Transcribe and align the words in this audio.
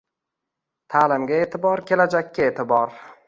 Ta’limga 0.93 1.37
e’tibor– 1.43 1.85
kelajakka 1.91 2.47
e’tibor 2.47 2.97